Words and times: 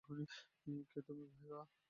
কে 0.89 0.99
তুমি, 1.01 1.25
ভাইয়া? 1.33 1.61